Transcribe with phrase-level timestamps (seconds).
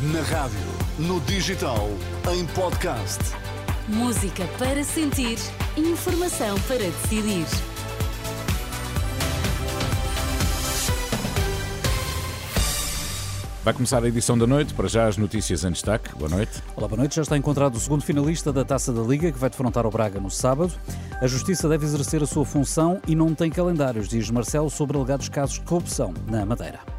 [0.00, 0.60] Na rádio,
[0.96, 1.88] no digital,
[2.32, 3.18] em podcast.
[3.88, 5.36] Música para sentir,
[5.76, 7.44] informação para decidir.
[13.64, 16.14] Vai começar a edição da noite, para já as notícias em destaque.
[16.14, 16.62] Boa noite.
[16.76, 17.16] Olá, boa noite.
[17.16, 20.20] Já está encontrado o segundo finalista da Taça da Liga, que vai defrontar o Braga
[20.20, 20.72] no sábado.
[21.20, 25.28] A Justiça deve exercer a sua função e não tem calendários, diz Marcelo, sobre alegados
[25.28, 26.97] casos de corrupção na Madeira.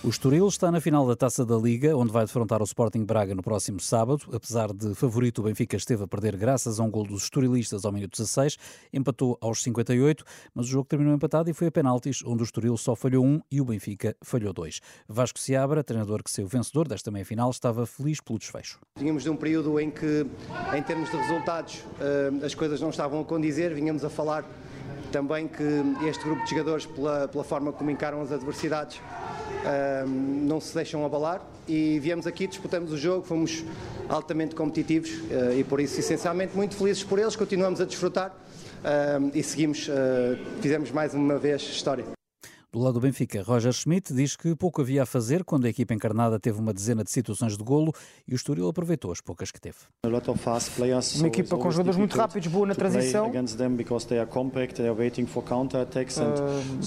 [0.00, 3.34] O Estoril está na final da Taça da Liga, onde vai defrontar o Sporting Braga
[3.34, 4.28] no próximo sábado.
[4.32, 7.90] Apesar de favorito, o Benfica esteve a perder graças a um gol dos estorilistas ao
[7.90, 8.56] minuto 16,
[8.92, 10.24] empatou aos 58,
[10.54, 13.40] mas o jogo terminou empatado e foi a penaltis, onde o Estoril só falhou um
[13.50, 14.80] e o Benfica falhou dois.
[15.08, 18.78] Vasco Seabra, treinador que saiu vencedor desta meia-final, estava feliz pelo desfecho.
[18.96, 20.24] Tínhamos de um período em que,
[20.76, 24.44] em termos de resultados, eh, as coisas não estavam a condizer, vinhamos a falar
[25.10, 25.62] também que
[26.06, 29.00] este grupo de jogadores, pela, pela forma como encaram as adversidades,
[30.46, 33.64] não se deixam abalar e viemos aqui, disputamos o jogo, fomos
[34.08, 38.34] altamente competitivos uh, e por isso essencialmente muito felizes por eles, continuamos a desfrutar
[39.34, 39.92] e seguimos, uh,
[40.60, 42.17] fizemos mais uma vez história.
[42.70, 45.94] Do lado do Benfica, Roger Schmidt diz que pouco havia a fazer quando a equipa
[45.94, 47.94] encarnada teve uma dezena de situações de golo
[48.26, 49.76] e o Estoril aproveitou as poucas que teve.
[50.04, 53.30] Uma equipa com jogadores muito rápidos, boa na transição.
[56.20, 56.82] Uh,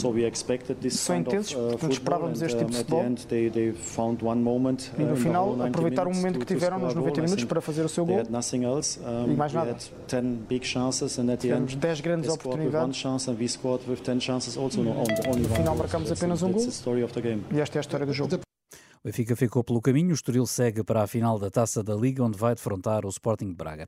[0.91, 3.01] são intensos, uh, portanto esperávamos este tipo de futebol.
[4.99, 7.89] E no uh, final aproveitaram o momento que tiveram nos 90 minutos para fazer o
[7.89, 8.17] seu gol.
[9.27, 9.75] E mais nada.
[11.47, 13.03] Tivemos 10 grandes oportunidades.
[15.39, 16.67] No final final marcamos apenas um gol.
[17.51, 18.50] E esta é a história do jogo.
[19.03, 22.23] O Benfica ficou pelo caminho, o Estoril segue para a final da Taça da Liga,
[22.23, 23.87] onde vai defrontar o Sporting de Braga.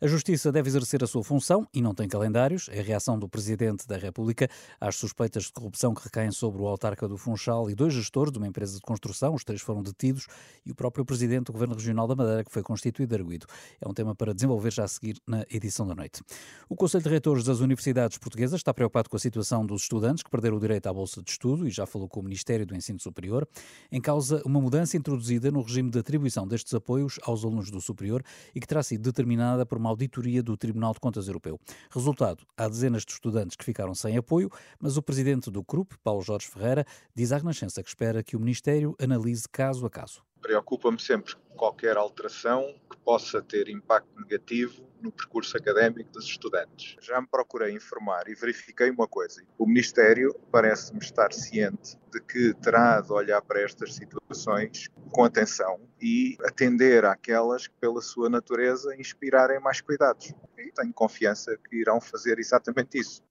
[0.00, 2.68] A Justiça deve exercer a sua função e não tem calendários.
[2.70, 4.48] É a reação do Presidente da República
[4.80, 8.38] às suspeitas de corrupção que recaem sobre o autarca do Funchal e dois gestores de
[8.38, 9.34] uma empresa de construção.
[9.34, 10.28] Os três foram detidos
[10.64, 13.46] e o próprio Presidente do Governo Regional da Madeira, que foi constituído arguído.
[13.80, 16.22] É um tema para desenvolver já a seguir na edição da noite.
[16.68, 20.30] O Conselho de Reitores das Universidades Portuguesas está preocupado com a situação dos estudantes que
[20.30, 23.00] perderam o direito à bolsa de estudo e já falou com o Ministério do Ensino
[23.00, 23.48] Superior.
[23.90, 28.22] Em causa, uma mudança introduzida no regime de atribuição destes apoios aos alunos do superior
[28.54, 31.58] e que terá sido determinada por uma auditoria do Tribunal de Contas Europeu.
[31.90, 36.22] Resultado, há dezenas de estudantes que ficaram sem apoio, mas o presidente do CRUP, Paulo
[36.22, 40.22] Jorge Ferreira, diz à Renascença que espera que o Ministério analise caso a caso.
[40.42, 46.96] Preocupa-me sempre qualquer alteração que possa ter impacto negativo no percurso académico dos estudantes.
[47.00, 49.42] Já me procurei informar e verifiquei uma coisa.
[49.58, 55.80] O Ministério parece-me estar ciente de que terá de olhar para estas situações com atenção
[56.00, 60.32] e atender àquelas que, pela sua natureza, inspirarem mais cuidados.
[60.58, 63.22] E tenho confiança que irão fazer exatamente isso.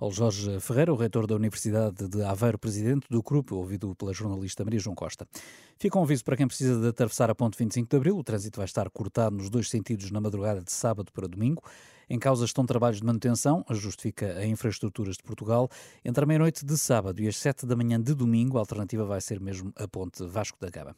[0.00, 4.64] Paulo Jorge Ferreira, o reitor da Universidade de Aveiro, presidente do grupo, ouvido pela jornalista
[4.64, 5.28] Maria João Costa.
[5.76, 8.16] Fica um aviso para quem precisa de atravessar a ponte 25 de Abril.
[8.16, 11.62] O trânsito vai estar cortado nos dois sentidos na madrugada de sábado para domingo.
[12.12, 15.68] Em causa estão trabalhos de manutenção, justifica a Infraestruturas de Portugal.
[16.04, 19.20] Entre a meia-noite de sábado e as sete da manhã de domingo, a alternativa vai
[19.20, 20.96] ser mesmo a ponte Vasco da Gama.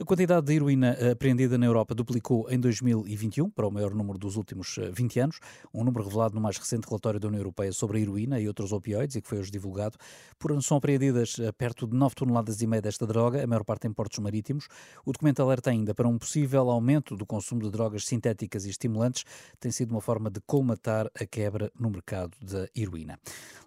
[0.00, 4.36] A quantidade de heroína apreendida na Europa duplicou em 2021, para o maior número dos
[4.36, 5.38] últimos 20 eh, anos,
[5.72, 8.72] um número revelado no mais recente relatório da União Europeia sobre a heroína e outros
[8.72, 9.96] opioides, e que foi hoje divulgado.
[10.38, 13.64] Por ano são apreendidas eh, perto de 9 toneladas e meia desta droga, a maior
[13.64, 14.68] parte em portos marítimos.
[15.04, 19.24] O documento alerta ainda para um possível aumento do consumo de drogas sintéticas e estimulantes.
[19.58, 23.18] Tem sido uma forma de colmatar a quebra no mercado da heroína.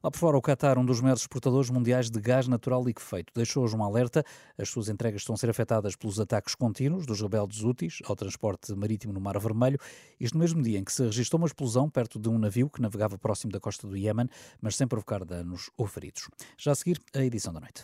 [0.01, 3.63] Lá por fora, o Qatar, um dos maiores exportadores mundiais de gás natural liquefeito, deixou
[3.63, 4.23] hoje um alerta.
[4.57, 8.73] As suas entregas estão a ser afetadas pelos ataques contínuos dos rebeldes úteis ao transporte
[8.73, 9.77] marítimo no Mar Vermelho,
[10.19, 12.81] isto no mesmo dia em que se registrou uma explosão perto de um navio que
[12.81, 14.29] navegava próximo da costa do Iémen,
[14.61, 16.29] mas sem provocar danos ou feridos.
[16.57, 17.83] Já a seguir, a edição da noite.